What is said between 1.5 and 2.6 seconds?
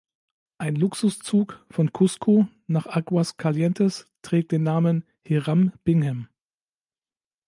von Cusco